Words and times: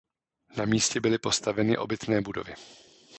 Na 0.57 0.65
místě 0.65 0.99
byly 0.99 1.17
postaveny 1.17 1.77
obytné 1.77 2.21
budovy. 2.21 2.53